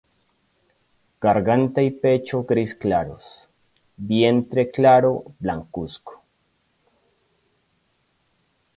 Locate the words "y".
1.83-1.91